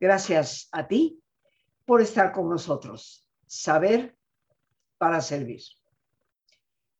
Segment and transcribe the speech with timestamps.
[0.00, 1.22] Gracias a ti
[1.84, 3.28] por estar con nosotros.
[3.46, 4.16] Saber
[4.96, 5.60] para servir.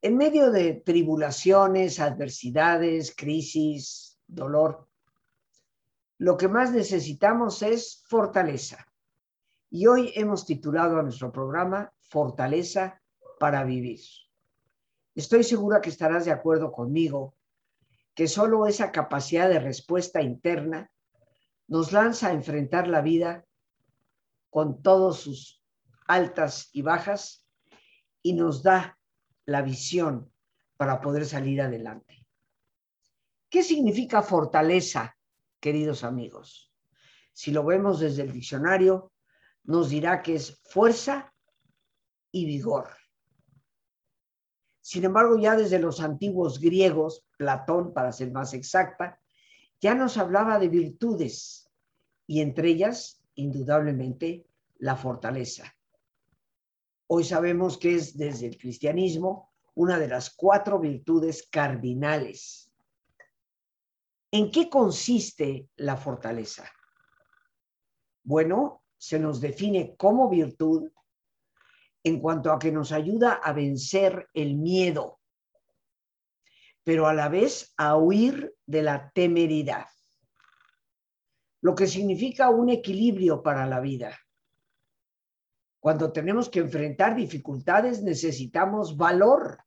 [0.02, 4.86] En medio de tribulaciones, adversidades, crisis, dolor,
[6.18, 8.86] lo que más necesitamos es fortaleza.
[9.70, 13.00] Y hoy hemos titulado a nuestro programa Fortaleza
[13.38, 14.00] para vivir.
[15.14, 17.34] Estoy segura que estarás de acuerdo conmigo
[18.14, 20.90] que solo esa capacidad de respuesta interna
[21.70, 23.46] nos lanza a enfrentar la vida
[24.50, 25.64] con todos sus
[26.08, 27.46] altas y bajas
[28.22, 28.98] y nos da
[29.46, 30.32] la visión
[30.76, 32.26] para poder salir adelante.
[33.48, 35.16] ¿Qué significa fortaleza,
[35.60, 36.74] queridos amigos?
[37.32, 39.12] Si lo vemos desde el diccionario,
[39.62, 41.32] nos dirá que es fuerza
[42.32, 42.88] y vigor.
[44.80, 49.20] Sin embargo, ya desde los antiguos griegos, Platón, para ser más exacta,
[49.80, 51.69] ya nos hablaba de virtudes
[52.30, 54.46] y entre ellas, indudablemente,
[54.78, 55.74] la fortaleza.
[57.08, 62.72] Hoy sabemos que es desde el cristianismo una de las cuatro virtudes cardinales.
[64.30, 66.70] ¿En qué consiste la fortaleza?
[68.22, 70.88] Bueno, se nos define como virtud
[72.04, 75.18] en cuanto a que nos ayuda a vencer el miedo,
[76.84, 79.86] pero a la vez a huir de la temeridad,
[81.62, 84.18] lo que significa un equilibrio para la vida.
[85.78, 89.64] Cuando tenemos que enfrentar dificultades necesitamos valor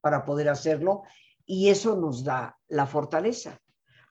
[0.00, 1.02] para poder hacerlo
[1.44, 3.60] y eso nos da la fortaleza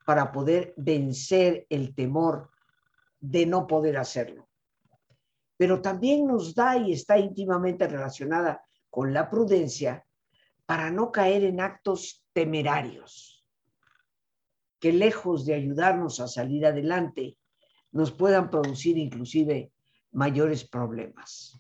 [0.06, 2.52] para poder vencer el temor
[3.20, 4.52] de no poder hacerlo
[5.62, 10.04] pero también nos da y está íntimamente relacionada con la prudencia
[10.66, 13.41] para no caer en actos temerarios,
[14.82, 17.38] que lejos de ayudarnos a salir adelante,
[17.92, 19.72] nos puedan producir inclusive
[20.12, 21.56] mayores problemas.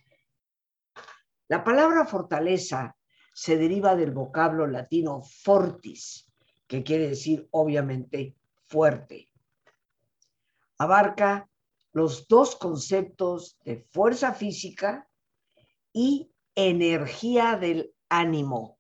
[1.47, 2.97] La palabra fortaleza
[3.33, 6.27] se deriva del vocablo latino fortis,
[6.65, 8.35] que quiere decir obviamente
[8.67, 9.29] fuerte.
[10.79, 11.47] Abarca
[11.93, 15.07] los dos conceptos de fuerza física
[15.93, 18.79] y energía del ánimo.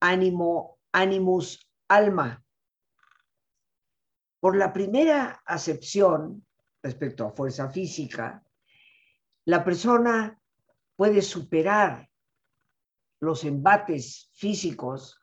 [0.00, 2.42] Ánimo, animus, alma.
[4.48, 6.42] Por la primera acepción
[6.82, 8.42] respecto a fuerza física,
[9.44, 10.40] la persona
[10.96, 12.08] puede superar
[13.20, 15.20] los embates físicos,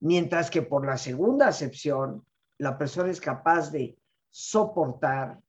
[0.00, 2.22] mientras que por la segunda acepción,
[2.58, 3.96] la persona es capaz de
[4.28, 5.40] soportar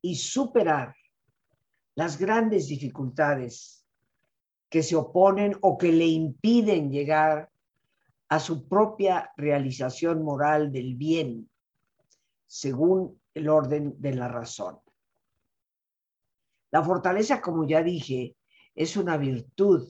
[0.00, 0.96] y superar
[1.96, 3.84] las grandes dificultades
[4.70, 7.50] que se oponen o que le impiden llegar
[8.30, 11.50] a su propia realización moral del bien,
[12.48, 14.80] según el orden de la razón.
[16.70, 18.36] La fortaleza, como ya dije,
[18.74, 19.88] es una virtud,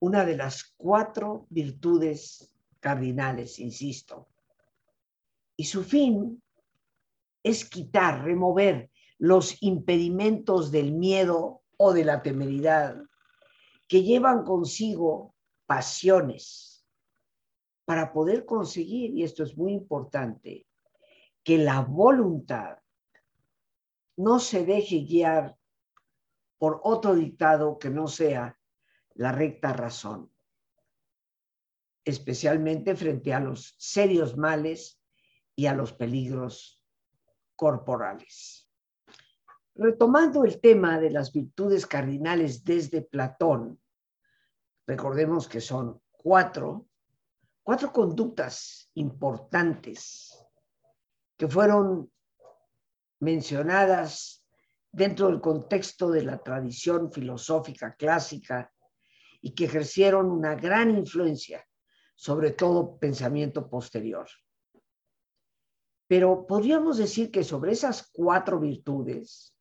[0.00, 4.28] una de las cuatro virtudes cardinales, insisto.
[5.56, 6.42] Y su fin
[7.42, 12.96] es quitar, remover los impedimentos del miedo o de la temeridad
[13.88, 15.34] que llevan consigo
[15.66, 16.84] pasiones
[17.84, 20.65] para poder conseguir, y esto es muy importante,
[21.46, 22.78] que la voluntad
[24.16, 25.56] no se deje guiar
[26.58, 28.58] por otro dictado que no sea
[29.14, 30.32] la recta razón,
[32.04, 35.00] especialmente frente a los serios males
[35.54, 36.82] y a los peligros
[37.54, 38.68] corporales.
[39.76, 43.80] Retomando el tema de las virtudes cardinales desde Platón,
[44.84, 46.88] recordemos que son cuatro,
[47.62, 50.35] cuatro conductas importantes
[51.36, 52.10] que fueron
[53.20, 54.44] mencionadas
[54.90, 58.72] dentro del contexto de la tradición filosófica clásica
[59.40, 61.64] y que ejercieron una gran influencia
[62.16, 64.26] sobre todo pensamiento posterior.
[66.08, 69.54] Pero podríamos decir que sobre esas cuatro virtudes,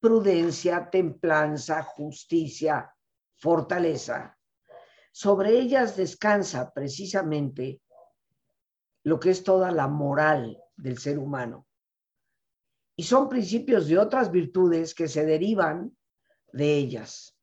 [0.00, 2.94] prudencia, templanza, justicia,
[3.36, 4.38] fortaleza,
[5.12, 7.80] sobre ellas descansa precisamente
[9.04, 11.66] lo que es toda la moral del ser humano.
[12.96, 15.96] Y son principios de otras virtudes que se derivan
[16.52, 17.38] de ellas.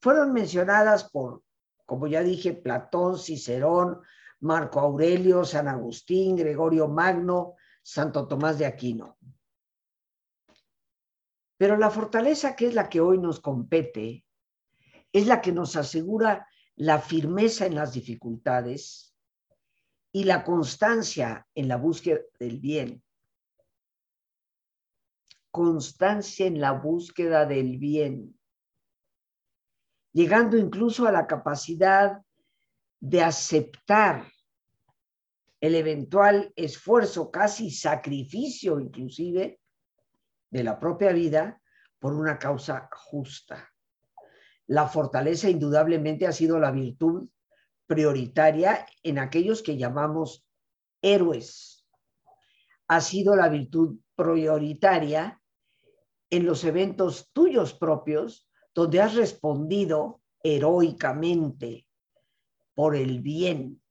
[0.00, 1.42] Fueron mencionadas por,
[1.84, 4.00] como ya dije, Platón, Cicerón,
[4.40, 9.18] Marco Aurelio, San Agustín, Gregorio Magno, Santo Tomás de Aquino.
[11.58, 14.24] Pero la fortaleza que es la que hoy nos compete
[15.12, 19.09] es la que nos asegura la firmeza en las dificultades
[20.12, 23.02] y la constancia en la búsqueda del bien.
[25.50, 28.38] Constancia en la búsqueda del bien,
[30.12, 32.22] llegando incluso a la capacidad
[33.00, 34.30] de aceptar
[35.60, 39.60] el eventual esfuerzo, casi sacrificio inclusive,
[40.50, 41.60] de la propia vida
[41.98, 43.68] por una causa justa.
[44.66, 47.28] La fortaleza indudablemente ha sido la virtud
[47.90, 50.46] prioritaria en aquellos que llamamos
[51.02, 51.84] héroes.
[52.86, 55.42] Ha sido la virtud prioritaria
[56.30, 61.88] en los eventos tuyos propios donde has respondido heroicamente
[62.74, 63.82] por el bien,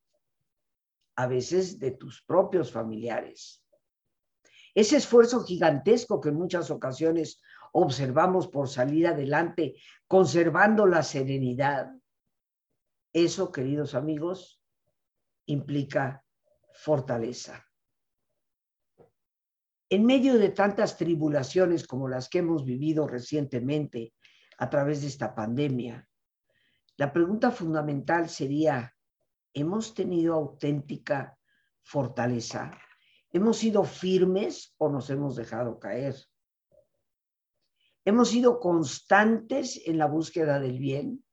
[1.17, 3.65] a veces de tus propios familiares.
[4.73, 7.41] Ese esfuerzo gigantesco que en muchas ocasiones
[7.73, 9.75] observamos por salir adelante,
[10.07, 11.98] conservando la serenidad,
[13.13, 14.61] eso, queridos amigos,
[15.45, 16.23] implica
[16.73, 17.65] fortaleza.
[19.89, 24.13] En medio de tantas tribulaciones como las que hemos vivido recientemente
[24.59, 26.07] a través de esta pandemia,
[26.97, 28.93] la pregunta fundamental sería,
[29.53, 31.37] ¿hemos tenido auténtica
[31.81, 32.77] fortaleza?
[33.31, 36.15] ¿Hemos sido firmes o nos hemos dejado caer?
[38.05, 41.23] ¿Hemos sido constantes en la búsqueda del bien?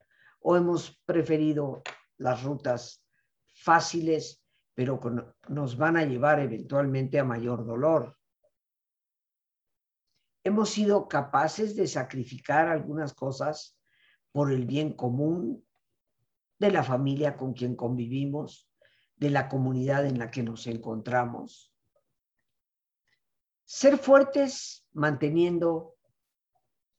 [0.49, 1.83] O hemos preferido
[2.19, 3.05] las rutas
[3.53, 4.45] fáciles,
[4.75, 5.01] pero
[5.49, 8.17] nos van a llevar eventualmente a mayor dolor.
[10.45, 13.77] Hemos sido capaces de sacrificar algunas cosas
[14.31, 15.67] por el bien común
[16.61, 18.71] de la familia con quien convivimos,
[19.17, 21.75] de la comunidad en la que nos encontramos.
[23.65, 25.97] Ser fuertes manteniendo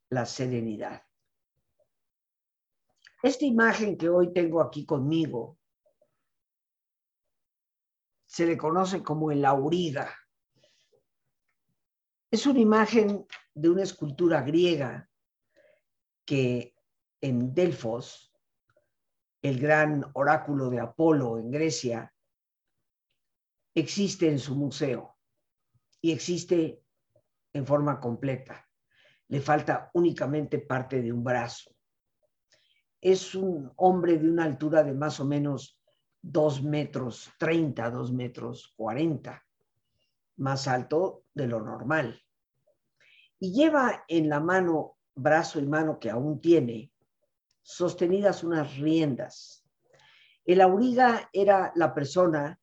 [0.09, 1.06] la serenidad.
[3.27, 5.59] Esta imagen que hoy tengo aquí conmigo
[8.25, 10.17] se le conoce como el auriga.
[12.31, 15.09] Es una imagen de una escultura griega
[16.23, 16.73] que
[17.19, 18.33] en Delfos,
[19.41, 22.15] el gran oráculo de Apolo en Grecia,
[23.75, 25.17] existe en su museo
[25.99, 26.81] y existe
[27.51, 28.65] en forma completa.
[29.27, 31.76] Le falta únicamente parte de un brazo
[33.01, 35.79] es un hombre de una altura de más o menos
[36.21, 39.43] dos metros 30, dos metros 40,
[40.37, 42.21] más alto de lo normal.
[43.39, 46.91] Y lleva en la mano, brazo y mano que aún tiene,
[47.61, 49.65] sostenidas unas riendas.
[50.45, 52.59] El auriga era la persona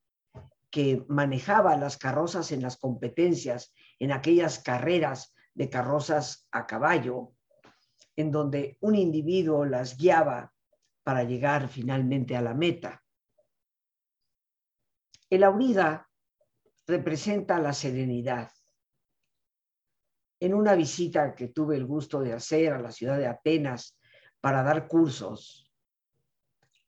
[0.70, 7.33] que manejaba las carrozas en las competencias, en aquellas carreras de carrozas a caballo,
[8.16, 10.52] en donde un individuo las guiaba
[11.02, 13.02] para llegar finalmente a la meta.
[15.28, 16.08] El auriga
[16.86, 18.50] representa la serenidad.
[20.40, 23.98] En una visita que tuve el gusto de hacer a la ciudad de Atenas
[24.40, 25.72] para dar cursos,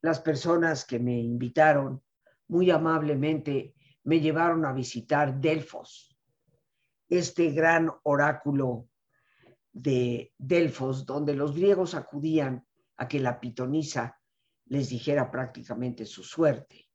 [0.03, 2.03] las personas que me invitaron
[2.49, 6.17] muy amablemente me llevaron a visitar Delfos,
[7.09, 8.89] este gran oráculo
[9.77, 12.67] de Delfos, donde los griegos acudían
[12.97, 14.19] a que la pitonisa
[14.65, 16.89] les dijera prácticamente su suerte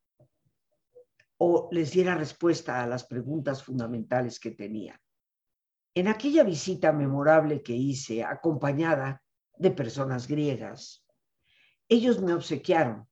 [1.38, 5.00] o les diera respuesta a las preguntas fundamentales que tenían.
[5.94, 9.22] En aquella visita memorable que hice, acompañada
[9.58, 11.06] de personas griegas,
[11.88, 13.08] ellos me obsequiaron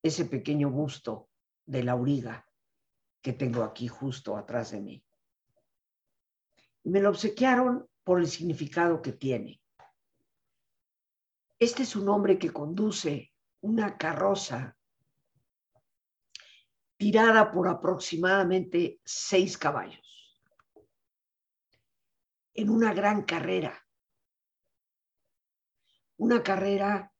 [0.00, 1.28] ese pequeño busto
[1.64, 2.46] de la auriga
[3.20, 5.04] que tengo aquí justo atrás de mí.
[6.84, 9.60] me lo obsequiaron por el significado que tiene.
[11.58, 14.78] Este es un hombre que conduce una carroza
[16.96, 20.40] tirada por aproximadamente seis caballos
[22.54, 23.84] en una gran carrera.
[26.18, 27.12] Una carrera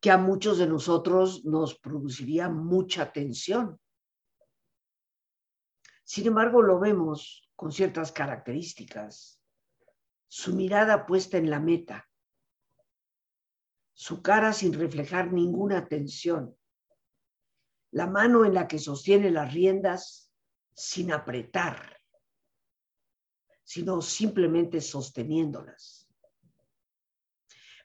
[0.00, 3.80] que a muchos de nosotros nos produciría mucha tensión.
[6.02, 9.35] Sin embargo, lo vemos con ciertas características
[10.28, 12.08] su mirada puesta en la meta,
[13.92, 16.56] su cara sin reflejar ninguna tensión,
[17.92, 20.32] la mano en la que sostiene las riendas
[20.74, 21.98] sin apretar,
[23.62, 26.08] sino simplemente sosteniéndolas.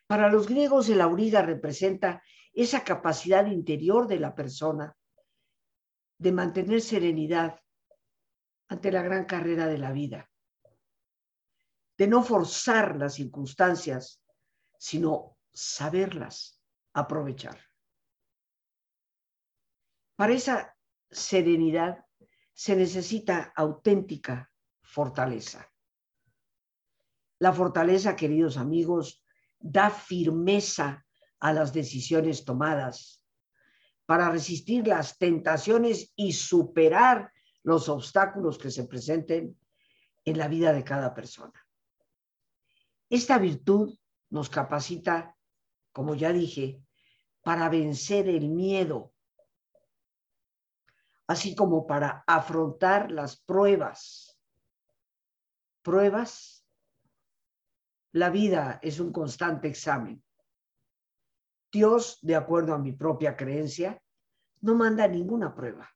[0.07, 2.21] Para los griegos el auriga representa
[2.53, 4.97] esa capacidad interior de la persona
[6.17, 7.61] de mantener serenidad
[8.67, 10.30] ante la gran carrera de la vida
[12.01, 14.23] de no forzar las circunstancias,
[14.75, 16.59] sino saberlas
[16.93, 17.59] aprovechar.
[20.15, 20.75] Para esa
[21.11, 22.03] serenidad
[22.53, 25.71] se necesita auténtica fortaleza.
[27.37, 29.23] La fortaleza, queridos amigos,
[29.59, 31.05] da firmeza
[31.39, 33.23] a las decisiones tomadas
[34.07, 37.31] para resistir las tentaciones y superar
[37.61, 39.55] los obstáculos que se presenten
[40.25, 41.53] en la vida de cada persona.
[43.11, 43.99] Esta virtud
[44.29, 45.35] nos capacita,
[45.91, 46.81] como ya dije,
[47.41, 49.13] para vencer el miedo,
[51.27, 54.39] así como para afrontar las pruebas.
[55.81, 56.65] Pruebas.
[58.13, 60.23] La vida es un constante examen.
[61.69, 64.01] Dios, de acuerdo a mi propia creencia,
[64.61, 65.89] no manda ninguna prueba.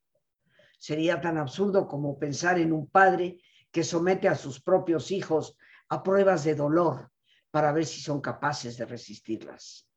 [0.78, 3.40] Sería tan absurdo como pensar en un padre
[3.72, 5.56] que somete a sus propios hijos
[5.88, 7.10] a pruebas de dolor
[7.50, 9.88] para ver si son capaces de resistirlas.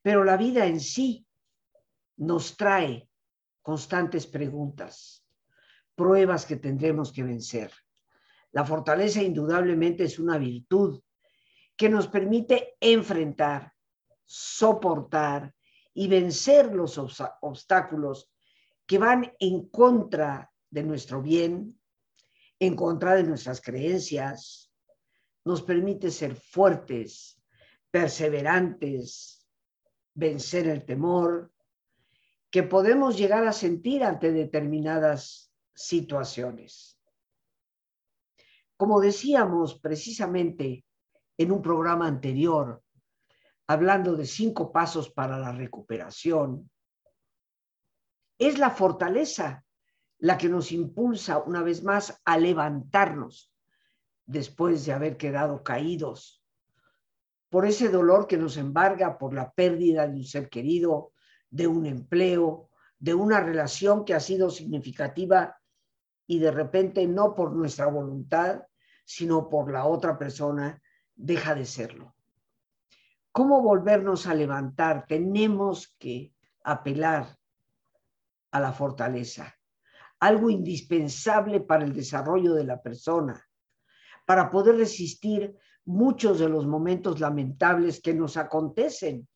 [0.00, 1.26] Pero la vida en sí
[2.16, 3.08] nos trae
[3.60, 5.24] constantes preguntas,
[5.94, 7.72] pruebas que tendremos que vencer.
[8.52, 11.00] La fortaleza indudablemente es una virtud
[11.76, 13.72] que nos permite enfrentar,
[14.24, 15.54] soportar
[15.94, 18.30] y vencer los obstáculos
[18.86, 21.78] que van en contra de nuestro bien,
[22.62, 24.72] en contra de nuestras creencias,
[25.44, 27.42] nos permite ser fuertes,
[27.90, 29.44] perseverantes,
[30.14, 31.52] vencer el temor,
[32.52, 37.00] que podemos llegar a sentir ante determinadas situaciones.
[38.76, 40.84] Como decíamos precisamente
[41.36, 42.80] en un programa anterior,
[43.66, 46.70] hablando de cinco pasos para la recuperación,
[48.38, 49.61] es la fortaleza
[50.22, 53.52] la que nos impulsa una vez más a levantarnos
[54.24, 56.44] después de haber quedado caídos
[57.50, 61.12] por ese dolor que nos embarga por la pérdida de un ser querido,
[61.50, 65.58] de un empleo, de una relación que ha sido significativa
[66.28, 68.62] y de repente no por nuestra voluntad,
[69.04, 70.80] sino por la otra persona,
[71.16, 72.14] deja de serlo.
[73.32, 75.04] ¿Cómo volvernos a levantar?
[75.08, 77.36] Tenemos que apelar
[78.52, 79.56] a la fortaleza,
[80.22, 83.44] algo indispensable para el desarrollo de la persona,
[84.24, 85.52] para poder resistir
[85.84, 89.26] muchos de los momentos lamentables que nos acontecen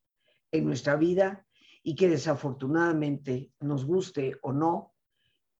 [0.49, 1.45] en nuestra vida
[1.83, 4.93] y que desafortunadamente, nos guste o no,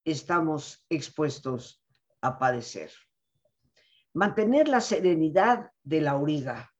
[0.05, 1.84] estamos expuestos
[2.22, 2.89] a padecer.
[4.13, 6.74] Mantener la serenidad de la auriga,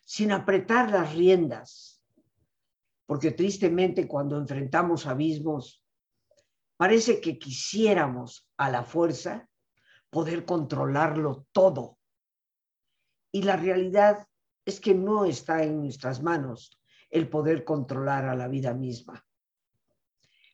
[0.00, 2.02] sin apretar las riendas,
[3.04, 5.81] porque tristemente cuando enfrentamos abismos,
[6.82, 9.48] parece que quisiéramos a la fuerza
[10.10, 12.00] poder controlarlo todo.
[13.30, 14.26] Y la realidad
[14.64, 16.76] es que no está en nuestras manos
[17.08, 19.24] el poder controlar a la vida misma.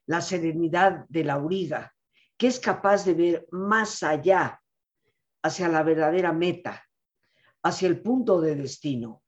[0.04, 1.94] La serenidad de la auriga,
[2.36, 4.60] que es capaz de ver más allá,
[5.42, 6.84] hacia la verdadera meta,
[7.62, 9.22] hacia el punto de destino.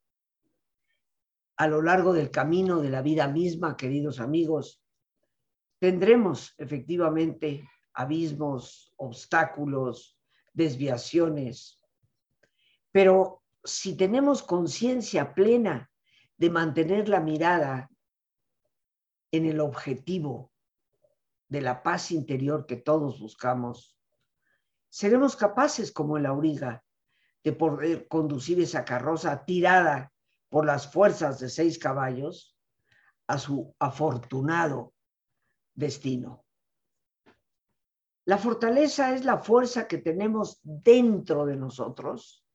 [1.57, 4.80] A lo largo del camino de la vida misma, queridos amigos,
[5.81, 10.15] tendremos efectivamente abismos, obstáculos,
[10.53, 11.81] desviaciones,
[12.91, 15.89] pero si tenemos conciencia plena
[16.37, 17.89] de mantener la mirada
[19.31, 20.51] en el objetivo
[21.47, 23.97] de la paz interior que todos buscamos,
[24.87, 26.83] seremos capaces, como el auriga,
[27.43, 30.13] de poder conducir esa carroza tirada
[30.47, 32.55] por las fuerzas de seis caballos
[33.25, 34.93] a su afortunado
[35.81, 36.45] destino.
[38.23, 42.45] La fortaleza es la fuerza que tenemos dentro de nosotros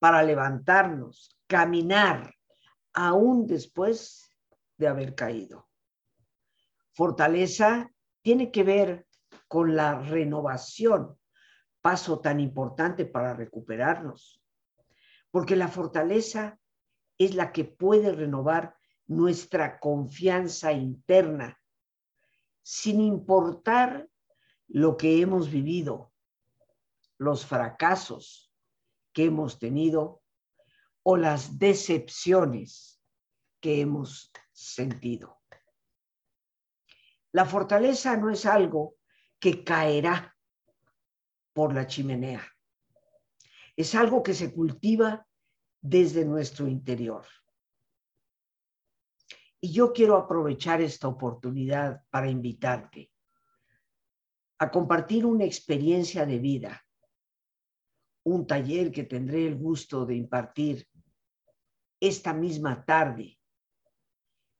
[0.00, 2.34] para levantarnos, caminar,
[2.94, 4.34] aún después
[4.78, 5.68] de haber caído.
[6.92, 7.92] Fortaleza
[8.22, 9.06] tiene que ver
[9.46, 11.18] con la renovación,
[11.82, 14.42] paso tan importante para recuperarnos,
[15.30, 16.58] porque la fortaleza
[17.18, 18.74] es la que puede renovar
[19.06, 21.59] nuestra confianza interna,
[22.70, 24.08] sin importar
[24.68, 26.12] lo que hemos vivido,
[27.18, 28.54] los fracasos
[29.12, 30.22] que hemos tenido
[31.02, 33.02] o las decepciones
[33.58, 35.40] que hemos sentido.
[37.32, 38.94] La fortaleza no es algo
[39.40, 40.36] que caerá
[41.52, 42.46] por la chimenea.
[43.74, 45.26] Es algo que se cultiva
[45.80, 47.26] desde nuestro interior.
[49.60, 53.10] Y yo quiero aprovechar esta oportunidad para invitarte
[54.58, 56.84] a compartir una experiencia de vida,
[58.24, 60.86] un taller que tendré el gusto de impartir
[61.98, 63.38] esta misma tarde,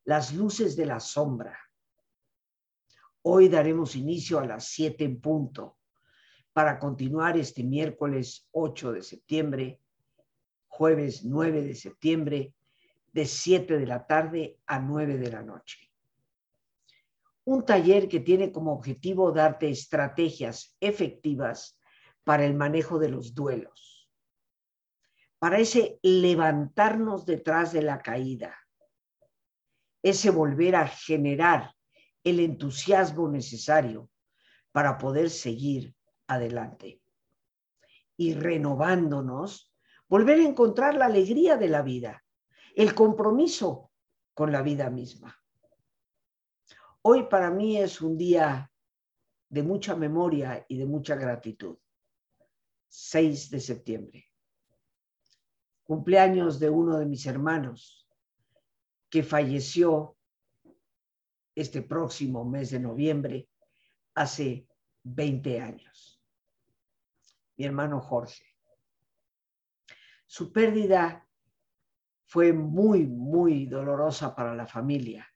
[0.05, 1.57] las luces de la sombra,
[3.23, 5.77] Hoy daremos inicio a las 7 en punto
[6.53, 9.79] para continuar este miércoles 8 de septiembre,
[10.67, 12.55] jueves 9 de septiembre,
[13.11, 15.91] de 7 de la tarde a 9 de la noche.
[17.43, 21.79] Un taller que tiene como objetivo darte estrategias efectivas
[22.23, 24.09] para el manejo de los duelos,
[25.39, 28.55] para ese levantarnos detrás de la caída,
[30.03, 31.73] ese volver a generar
[32.23, 34.09] el entusiasmo necesario
[34.71, 35.95] para poder seguir
[36.27, 37.01] adelante.
[38.15, 39.73] Y renovándonos,
[40.07, 42.23] volver a encontrar la alegría de la vida,
[42.75, 43.91] el compromiso
[44.33, 45.37] con la vida misma.
[47.03, 48.71] Hoy para mí es un día
[49.49, 51.77] de mucha memoria y de mucha gratitud.
[52.87, 54.25] 6 de septiembre.
[55.83, 58.07] Cumpleaños de uno de mis hermanos
[59.09, 60.17] que falleció
[61.55, 63.49] este próximo mes de noviembre
[64.15, 64.67] hace
[65.03, 66.21] 20 años.
[67.57, 68.45] Mi hermano Jorge.
[70.25, 71.27] Su pérdida
[72.31, 75.27] fue muy, muy dolorosa para la familia.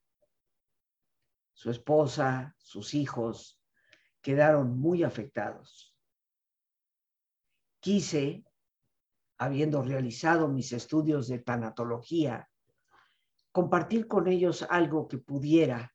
[1.51, 3.61] Su esposa, sus hijos
[4.21, 5.93] quedaron muy afectados.
[7.81, 8.45] Quise,
[9.37, 12.49] habiendo realizado mis estudios de tanatología,
[13.51, 15.93] compartir con ellos algo que pudiera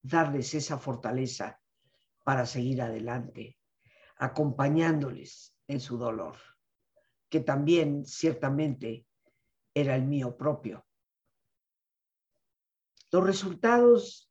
[0.00, 1.60] darles esa fortaleza
[2.24, 3.58] para seguir adelante,
[4.16, 6.36] acompañándoles en su dolor,
[7.28, 9.04] que también ciertamente
[9.80, 10.84] era el mío propio.
[13.10, 14.30] Los resultados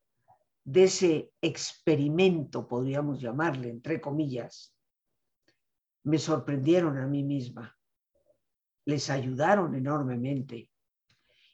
[0.64, 4.76] de ese experimento, podríamos llamarle, entre comillas,
[6.04, 7.78] me sorprendieron a mí misma,
[8.86, 10.72] les ayudaron enormemente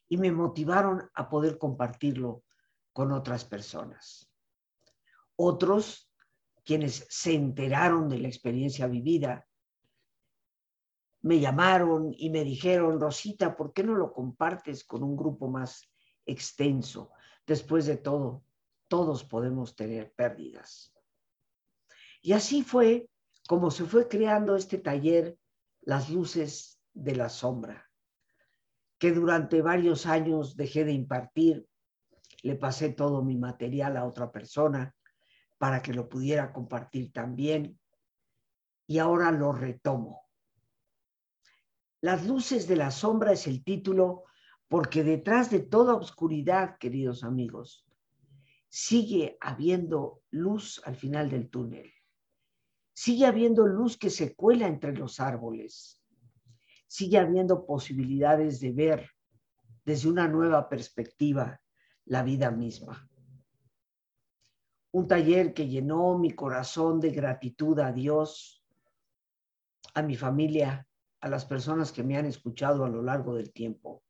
[0.07, 2.43] y me motivaron a poder compartirlo
[2.91, 4.29] con otras personas.
[5.35, 6.11] Otros,
[6.63, 9.47] quienes se enteraron de la experiencia vivida,
[11.23, 15.89] me llamaron y me dijeron, Rosita, ¿por qué no lo compartes con un grupo más
[16.25, 17.11] extenso?
[17.47, 18.43] Después de todo,
[18.87, 20.93] todos podemos tener pérdidas.
[22.21, 23.09] Y así fue
[23.47, 25.37] como se fue creando este taller,
[25.81, 27.89] Las Luces de la Sombra,
[28.97, 31.67] que durante varios años dejé de impartir
[32.43, 34.93] le pasé todo mi material a otra persona
[35.57, 37.79] para que lo pudiera compartir también
[38.85, 40.22] y ahora lo retomo.
[42.03, 44.25] Las luces de la sombra es el título
[44.67, 47.87] porque detrás de toda oscuridad, queridos amigos,
[48.67, 51.89] sigue habiendo luz al final del túnel.
[52.91, 56.03] Sigue habiendo luz que se cuela entre los árboles.
[56.87, 59.09] Sigue habiendo posibilidades de ver
[59.85, 61.61] desde una nueva perspectiva
[62.03, 63.09] la vida misma.
[64.91, 68.61] Un taller que llenó mi corazón de gratitud a Dios,
[69.93, 70.85] a mi familia,
[71.23, 74.03] a las personas que me han escuchado a lo largo del tiempo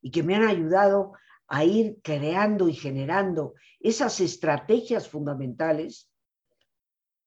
[0.00, 1.12] y que me han ayudado
[1.46, 6.10] a ir creando y generando esas estrategias fundamentales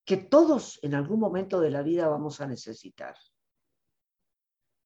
[0.04, 3.16] que todos en algún momento de la vida vamos a necesitar.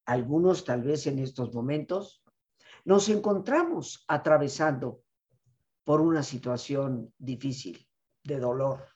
[0.05, 2.23] Algunos tal vez en estos momentos
[2.85, 5.03] nos encontramos atravesando
[5.83, 7.85] por una situación difícil,
[8.23, 8.87] de dolor.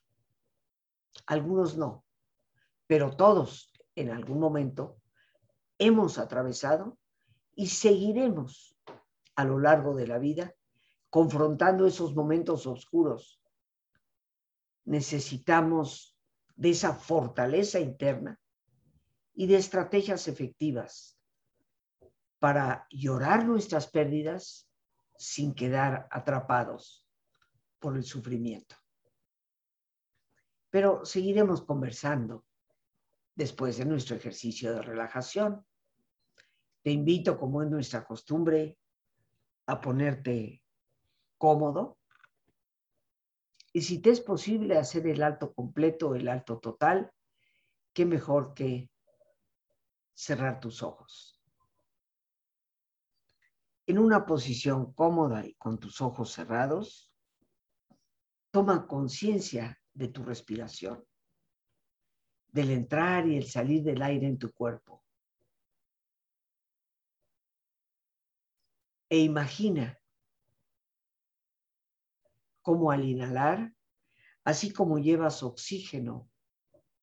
[1.26, 2.04] Algunos no,
[2.86, 4.99] pero todos en algún momento
[5.80, 6.98] hemos atravesado
[7.56, 8.78] y seguiremos
[9.34, 10.54] a lo largo de la vida
[11.08, 13.42] confrontando esos momentos oscuros.
[14.84, 16.16] Necesitamos
[16.54, 18.38] de esa fortaleza interna
[19.34, 21.18] y de estrategias efectivas
[22.38, 24.68] para llorar nuestras pérdidas
[25.16, 27.06] sin quedar atrapados
[27.78, 28.76] por el sufrimiento.
[30.68, 32.44] Pero seguiremos conversando
[33.34, 35.64] después de nuestro ejercicio de relajación.
[36.82, 38.78] Te invito, como es nuestra costumbre,
[39.66, 40.62] a ponerte
[41.38, 41.98] cómodo.
[43.72, 47.12] Y si te es posible hacer el alto completo, el alto total,
[47.92, 48.90] qué mejor que
[50.14, 51.40] cerrar tus ojos
[53.90, 57.12] en una posición cómoda y con tus ojos cerrados,
[58.52, 61.04] toma conciencia de tu respiración,
[62.52, 64.99] del entrar y el salir del aire en tu cuerpo.
[69.12, 70.00] E imagina
[72.62, 73.74] cómo al inhalar,
[74.44, 76.30] así como llevas oxígeno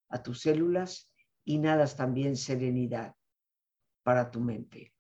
[0.08, 1.12] a tus células,
[1.44, 3.14] inhalas también serenidad
[4.04, 4.96] para tu mente.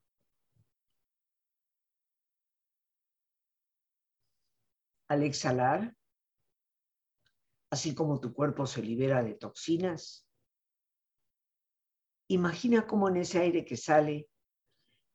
[5.08, 5.96] Al exhalar,
[7.70, 10.28] así como tu cuerpo se libera de toxinas,
[12.28, 14.28] imagina cómo en ese aire que sale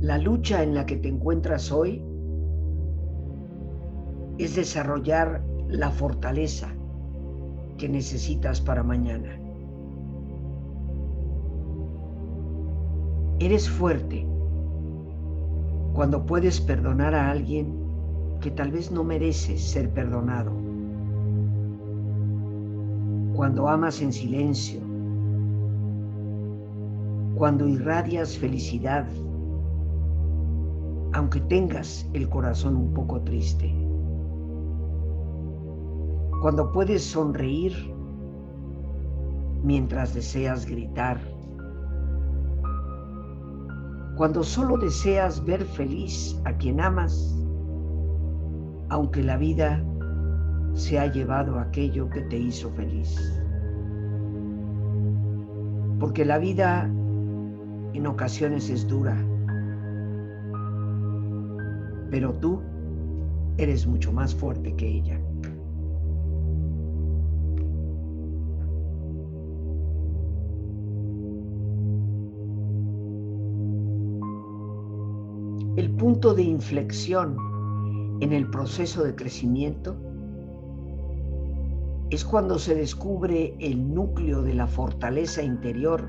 [0.00, 2.02] La lucha en la que te encuentras hoy
[4.38, 6.68] es desarrollar la fortaleza
[7.76, 9.38] que necesitas para mañana.
[13.40, 14.26] Eres fuerte
[15.92, 17.74] cuando puedes perdonar a alguien
[18.40, 20.52] que tal vez no merece ser perdonado.
[23.36, 24.80] Cuando amas en silencio.
[27.34, 29.06] Cuando irradias felicidad,
[31.12, 33.74] aunque tengas el corazón un poco triste.
[36.40, 37.72] Cuando puedes sonreír
[39.62, 41.20] mientras deseas gritar,
[44.16, 47.36] cuando solo deseas ver feliz a quien amas,
[48.90, 49.82] aunque la vida
[50.74, 53.16] se ha llevado aquello que te hizo feliz.
[55.98, 56.84] Porque la vida
[57.92, 59.16] en ocasiones es dura,
[62.10, 62.60] pero tú
[63.56, 65.20] eres mucho más fuerte que ella.
[76.00, 77.36] punto de inflexión
[78.20, 79.98] en el proceso de crecimiento
[82.08, 86.08] es cuando se descubre el núcleo de la fortaleza interior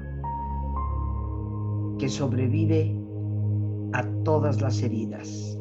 [2.00, 2.96] que sobrevive
[3.92, 5.61] a todas las heridas.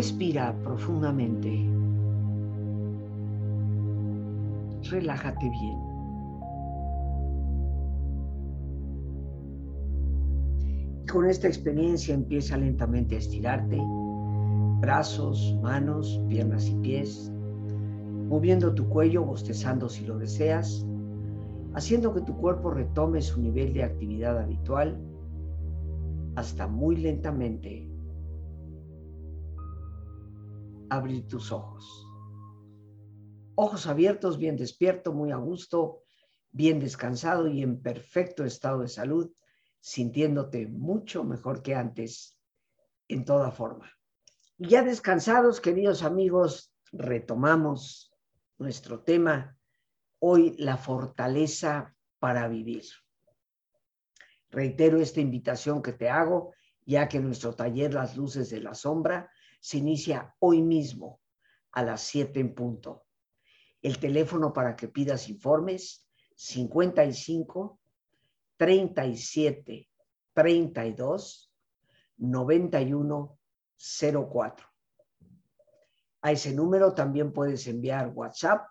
[0.00, 1.62] Respira profundamente.
[4.88, 5.78] Relájate bien.
[11.06, 13.78] Con esta experiencia empieza lentamente a estirarte,
[14.80, 17.30] brazos, manos, piernas y pies,
[18.30, 20.86] moviendo tu cuello, bostezando si lo deseas,
[21.74, 24.98] haciendo que tu cuerpo retome su nivel de actividad habitual.
[26.36, 27.90] Hasta muy lentamente
[30.90, 32.06] abrir tus ojos.
[33.54, 36.02] Ojos abiertos, bien despierto, muy a gusto,
[36.50, 39.32] bien descansado y en perfecto estado de salud,
[39.80, 42.38] sintiéndote mucho mejor que antes
[43.08, 43.90] en toda forma.
[44.58, 48.12] Ya descansados, queridos amigos, retomamos
[48.58, 49.56] nuestro tema,
[50.18, 52.84] hoy la fortaleza para vivir.
[54.50, 56.52] Reitero esta invitación que te hago,
[56.84, 61.20] ya que nuestro taller Las Luces de la Sombra se inicia hoy mismo
[61.72, 63.04] a las 7 en punto.
[63.82, 67.78] El teléfono para que pidas informes 55
[68.56, 69.88] 37
[70.34, 71.52] 32
[72.16, 73.38] 91
[73.76, 74.66] 04.
[76.22, 78.66] A ese número también puedes enviar WhatsApp,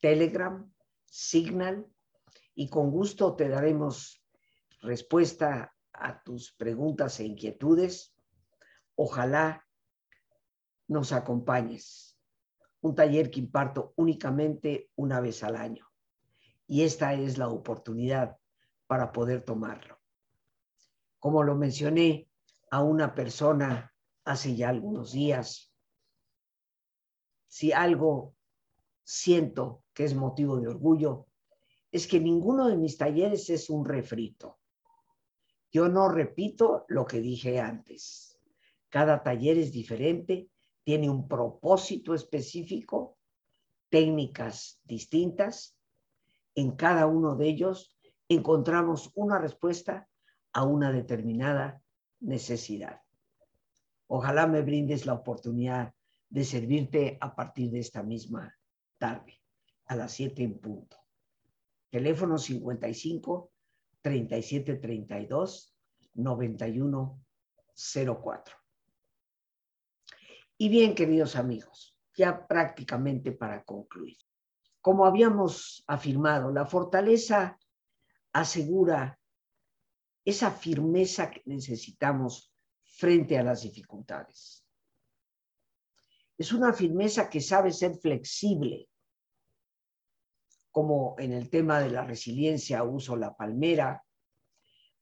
[0.00, 0.72] Telegram,
[1.04, 1.86] Signal
[2.54, 4.22] y con gusto te daremos
[4.80, 8.14] respuesta a tus preguntas e inquietudes.
[8.94, 9.65] Ojalá
[10.88, 12.18] nos acompañes.
[12.80, 15.86] Un taller que imparto únicamente una vez al año.
[16.66, 18.36] Y esta es la oportunidad
[18.86, 19.98] para poder tomarlo.
[21.18, 22.28] Como lo mencioné
[22.70, 23.92] a una persona
[24.24, 25.72] hace ya algunos días,
[27.46, 28.34] si algo
[29.02, 31.26] siento que es motivo de orgullo,
[31.90, 34.58] es que ninguno de mis talleres es un refrito.
[35.70, 38.38] Yo no repito lo que dije antes.
[38.88, 40.50] Cada taller es diferente
[40.86, 43.18] tiene un propósito específico,
[43.88, 45.76] técnicas distintas.
[46.54, 50.08] En cada uno de ellos encontramos una respuesta
[50.52, 51.82] a una determinada
[52.20, 53.00] necesidad.
[54.06, 55.92] Ojalá me brindes la oportunidad
[56.28, 58.56] de servirte a partir de esta misma
[58.96, 59.42] tarde,
[59.86, 60.98] a las 7 en punto.
[61.90, 63.50] Teléfono 55
[64.02, 65.76] 37 32
[66.14, 67.20] 91
[67.74, 68.65] 04.
[70.58, 74.16] Y bien, queridos amigos, ya prácticamente para concluir.
[74.80, 77.58] Como habíamos afirmado, la fortaleza
[78.32, 79.18] asegura
[80.24, 84.64] esa firmeza que necesitamos frente a las dificultades.
[86.38, 88.88] Es una firmeza que sabe ser flexible,
[90.70, 94.04] como en el tema de la resiliencia uso la palmera,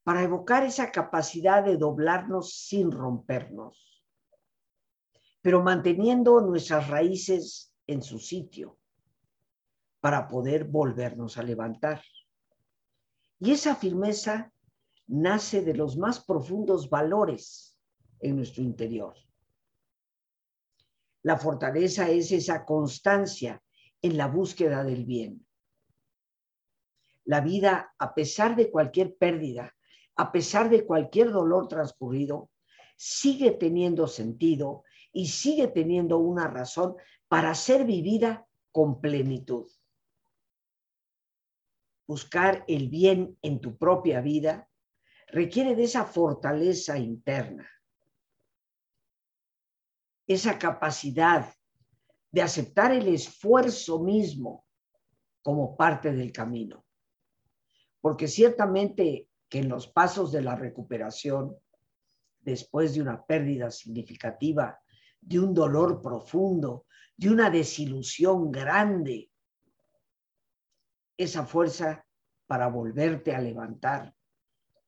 [0.03, 3.94] para evocar esa capacidad de doblarnos sin rompernos,
[5.45, 8.79] pero manteniendo nuestras raíces en su sitio
[10.01, 12.03] para poder volvernos a levantar.
[13.39, 14.51] Y esa firmeza
[15.07, 17.79] nace de los más profundos valores
[18.21, 19.15] en nuestro interior.
[21.23, 23.63] La fortaleza es esa constancia
[24.01, 25.47] en la búsqueda del bien.
[27.27, 29.75] La vida, a pesar de cualquier pérdida,
[30.17, 32.49] a pesar de cualquier dolor transcurrido,
[32.97, 36.97] sigue teniendo sentido y sigue teniendo una razón
[37.29, 39.71] para ser vivida con plenitud.
[42.07, 44.69] Buscar el bien en tu propia vida
[45.29, 47.71] requiere de esa fortaleza interna,
[50.27, 51.55] esa capacidad
[52.31, 54.67] de aceptar el esfuerzo mismo
[55.41, 56.85] como parte del camino.
[58.01, 61.57] Porque ciertamente que en los pasos de la recuperación,
[62.41, 64.81] después de una pérdida significativa,
[65.25, 69.31] de un dolor profundo, de una desilusión grande,
[71.17, 72.05] esa fuerza
[72.47, 74.15] para volverte a levantar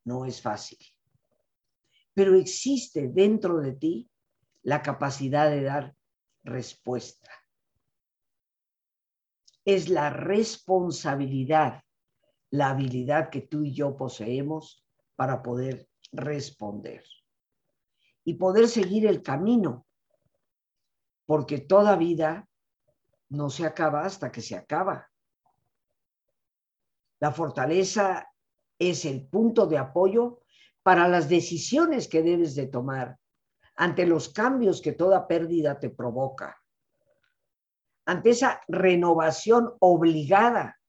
[0.05, 0.79] no es fácil.
[2.13, 4.11] Pero existe dentro de ti
[4.63, 5.97] la capacidad de dar
[6.43, 7.31] respuesta.
[9.65, 11.83] Es la responsabilidad,
[12.51, 14.85] la habilidad que tú y yo poseemos
[15.17, 17.05] para poder responder
[18.25, 19.86] y poder seguir el camino,
[21.27, 22.49] porque toda vida
[23.29, 25.11] no se acaba hasta que se acaba.
[27.19, 28.33] La fortaleza
[28.79, 30.41] es el punto de apoyo
[30.83, 33.19] para las decisiones que debes de tomar
[33.75, 36.63] ante los cambios que toda pérdida te provoca,
[38.07, 40.81] ante esa renovación obligada,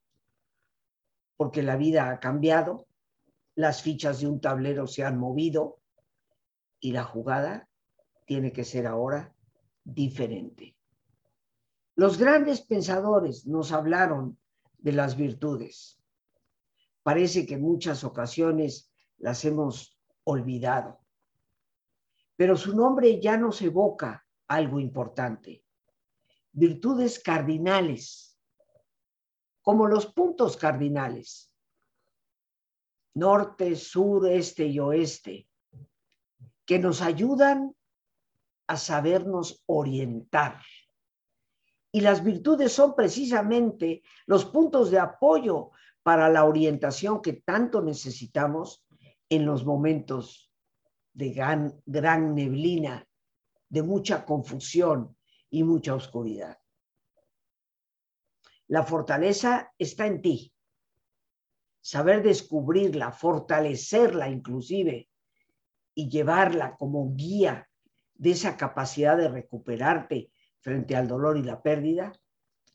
[1.35, 2.87] porque la vida ha cambiado,
[3.55, 5.81] las fichas de un tablero se han movido
[6.79, 7.67] y la jugada
[8.25, 9.33] tiene que ser ahora
[9.95, 10.75] diferente.
[11.95, 14.37] Los grandes pensadores nos hablaron
[14.77, 15.97] de las virtudes
[17.07, 20.99] parece que en muchas ocasiones las hemos olvidado.
[22.35, 25.63] Pero su nombre ya nos evoca algo importante.
[26.51, 28.37] Virtudes cardinales,
[29.61, 31.49] como los puntos cardinales.
[33.13, 35.47] Norte, sur, este y oeste,
[36.65, 37.73] que nos ayudan
[38.67, 40.61] a sabernos orientar.
[41.91, 45.71] Y las virtudes son precisamente los puntos de apoyo
[46.03, 48.85] para la orientación que tanto necesitamos
[49.29, 50.51] en los momentos
[51.13, 53.05] de gran, gran neblina,
[53.69, 55.17] de mucha confusión
[55.49, 56.57] y mucha oscuridad.
[58.67, 60.53] La fortaleza está en ti.
[61.81, 65.09] Saber descubrirla, fortalecerla inclusive
[65.95, 67.66] y llevarla como guía
[68.17, 72.11] de esa capacidad de recuperarte frente al dolor y la pérdida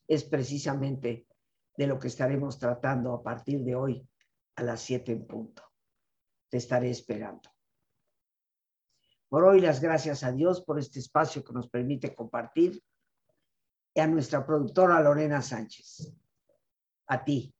[0.06, 1.26] es precisamente
[1.76, 4.08] de lo que estaremos tratando a partir de hoy
[4.56, 5.62] a las 7 en punto.
[6.48, 7.50] Te estaré esperando.
[9.28, 12.82] Por hoy las gracias a Dios por este espacio que nos permite compartir
[13.94, 16.12] y a nuestra productora Lorena Sánchez.
[17.06, 17.54] A ti,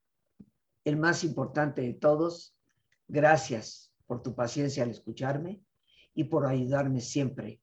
[0.85, 2.55] el más importante de todos,
[3.09, 5.63] gracias por tu paciencia al escucharme
[6.15, 7.63] y por ayudarme siempre